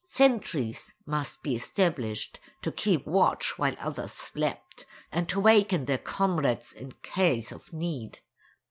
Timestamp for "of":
7.51-7.71